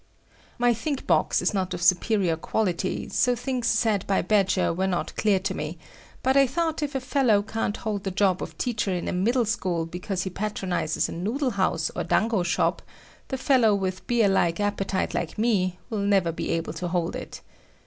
[0.57, 5.15] My "think box" is not of superior quality, so things said by Badger were not
[5.15, 5.77] clear to me,
[6.23, 9.45] but I thought if a fellow can't hold the job of teacher in a middle
[9.45, 12.81] school because he patronizes a noodle house or dango shop,
[13.27, 17.41] the fellow with bear like appetite like me will never be able to hold it.